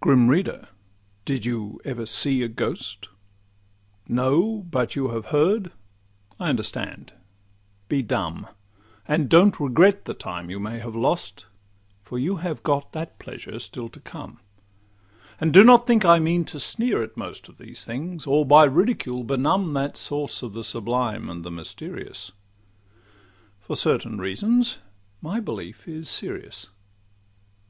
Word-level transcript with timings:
Grim 0.00 0.28
reader! 0.28 0.68
did 1.24 1.46
you 1.46 1.80
ever 1.86 2.04
see 2.04 2.42
a 2.42 2.48
ghost? 2.48 3.08
No; 4.06 4.62
but 4.70 4.94
you 4.94 5.08
have 5.08 5.28
heard—I 5.32 6.50
understand—be 6.50 8.02
dumb! 8.02 8.46
And 9.08 9.30
don't 9.30 9.58
regret 9.58 10.04
the 10.04 10.12
time 10.12 10.50
you 10.50 10.60
may 10.60 10.80
have 10.80 10.94
lost, 10.94 11.46
For 12.02 12.18
you 12.18 12.36
have 12.44 12.62
got 12.62 12.92
that 12.92 13.18
pleasure 13.18 13.58
still 13.58 13.88
to 13.88 14.00
come: 14.00 14.40
And 15.40 15.50
do 15.50 15.64
not 15.64 15.86
think 15.86 16.04
I 16.04 16.18
mean 16.18 16.44
to 16.44 16.60
sneer 16.60 17.02
at 17.02 17.16
most 17.16 17.48
Of 17.48 17.56
these 17.56 17.82
things, 17.82 18.26
or 18.26 18.44
by 18.44 18.64
ridicule 18.64 19.24
benumb 19.24 19.72
That 19.72 19.96
source 19.96 20.42
of 20.42 20.52
the 20.52 20.62
sublime 20.62 21.30
and 21.30 21.42
the 21.42 21.50
mysterious:— 21.50 22.32
For 23.60 23.76
certain 23.76 24.18
reasons 24.18 24.78
my 25.22 25.40
belief 25.40 25.88
is 25.88 26.10
serious. 26.10 26.68